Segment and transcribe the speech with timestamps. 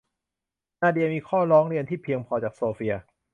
[0.81, 2.93] นาเดียมีข้อร้องเรียนที่เพียงพอจากโซเฟีย